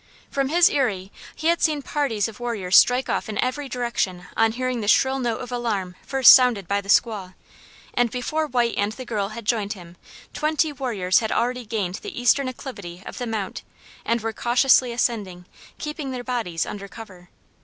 From 0.31 0.49
his 0.49 0.67
eyrie 0.67 1.11
he 1.35 1.45
had 1.49 1.61
seen 1.61 1.83
parties 1.83 2.27
of 2.27 2.39
warriors 2.39 2.75
strike 2.75 3.07
off 3.07 3.29
in 3.29 3.37
every 3.37 3.69
direction 3.69 4.25
on 4.35 4.53
hearing 4.53 4.81
the 4.81 4.87
shrill 4.87 5.19
note 5.19 5.39
of 5.41 5.51
alarm 5.51 5.93
first 6.01 6.33
sounded 6.33 6.67
by 6.67 6.81
the 6.81 6.89
squaw, 6.89 7.35
and 7.93 8.09
before 8.09 8.47
White 8.47 8.73
and 8.79 8.93
the 8.93 9.05
girl 9.05 9.27
had 9.29 9.45
joined 9.45 9.73
him, 9.73 9.97
twenty 10.33 10.73
warriors 10.73 11.19
had 11.19 11.31
already 11.31 11.65
gained 11.67 11.99
the 12.01 12.19
eastern 12.19 12.47
acclivity 12.49 13.03
of 13.05 13.19
the 13.19 13.27
Mount 13.27 13.61
and 14.03 14.21
were 14.21 14.33
cautiously 14.33 14.91
ascending, 14.91 15.45
keeping 15.77 16.09
their 16.09 16.23
bodies 16.23 16.65
under 16.65 16.87
cover. 16.87 17.29